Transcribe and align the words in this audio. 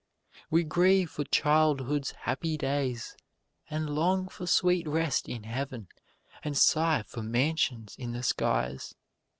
We 0.49 0.63
grieve 0.63 1.11
for 1.11 1.25
childhood's 1.25 2.09
happy 2.23 2.57
days, 2.57 3.15
and 3.69 3.87
long 3.87 4.29
for 4.29 4.47
sweet 4.47 4.87
rest 4.87 5.29
in 5.29 5.43
Heaven 5.43 5.89
and 6.41 6.57
sigh 6.57 7.03
for 7.05 7.21
mansions 7.21 7.95
in 7.99 8.11
the 8.11 8.23
skies. 8.23 8.95